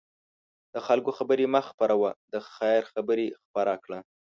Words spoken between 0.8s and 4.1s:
خلکو خبرې مه خپره وه، د خیر خبرې خپره کړه.